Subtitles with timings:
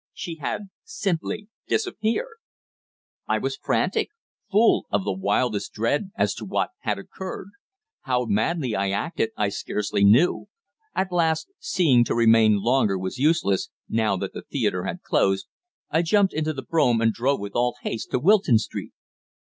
[0.15, 2.37] She had simply disappeared.
[3.27, 4.09] I was frantic,
[4.51, 7.49] full of the wildest dread as to what had occurred.
[8.01, 10.47] How madly I acted I scarcely knew.
[10.95, 15.45] At last, seeing to remain longer was useless, now that the theatre had closed,
[15.91, 18.93] I jumped into the brougham and drove with all haste to Wilton Street.